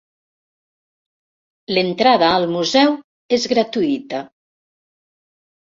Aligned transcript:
L'entrada 1.77 2.31
al 2.39 2.49
museu 2.57 2.97
és 3.39 3.47
gratuïta. 3.55 4.25